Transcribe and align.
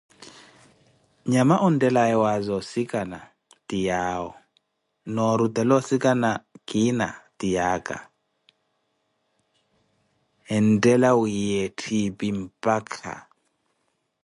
Nyama 1.31 1.55
onttelaawe 1.65 2.15
waaza 2.23 2.51
osikana 2.61 3.19
ti 3.67 3.77
yaawo, 3.87 4.31
noorutela 5.13 5.73
osikana 5.81 6.29
kiina 6.67 7.07
ti 7.37 7.47
yaaka, 7.57 7.97
enttela 10.55 11.09
wiiya 11.19 11.57
ettipi 11.67 12.27
mpakha. 12.39 13.13